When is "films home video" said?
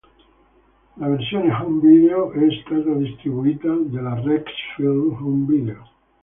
4.75-5.89